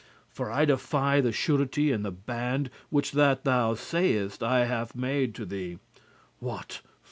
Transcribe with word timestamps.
For 0.31 0.49
I 0.49 0.65
defy 0.65 1.21
the 1.21 1.31
surety 1.31 1.91
and 1.91 2.03
the 2.03 2.09
band, 2.09 2.71
Which 2.89 3.11
that 3.11 3.43
thou 3.43 3.75
sayest 3.75 4.41
I 4.41 4.65
have 4.65 4.95
made 4.95 5.35
to 5.35 5.45
thee. 5.45 5.77
What? 6.39 6.81